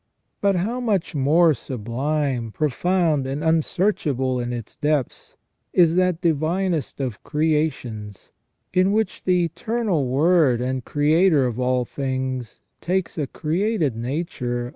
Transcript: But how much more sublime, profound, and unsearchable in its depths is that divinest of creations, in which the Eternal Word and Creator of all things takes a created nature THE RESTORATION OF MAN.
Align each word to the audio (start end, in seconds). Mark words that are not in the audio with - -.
But 0.41 0.55
how 0.55 0.79
much 0.79 1.13
more 1.13 1.53
sublime, 1.53 2.51
profound, 2.51 3.27
and 3.27 3.43
unsearchable 3.43 4.39
in 4.39 4.51
its 4.51 4.75
depths 4.75 5.35
is 5.73 5.93
that 5.93 6.21
divinest 6.21 6.99
of 6.99 7.21
creations, 7.23 8.31
in 8.73 8.93
which 8.93 9.25
the 9.25 9.43
Eternal 9.45 10.07
Word 10.07 10.59
and 10.59 10.83
Creator 10.83 11.45
of 11.45 11.59
all 11.59 11.85
things 11.85 12.63
takes 12.81 13.15
a 13.15 13.27
created 13.27 13.95
nature 13.95 13.99
THE 14.01 14.21
RESTORATION 14.23 14.57
OF 14.57 14.63
MAN. 14.63 14.69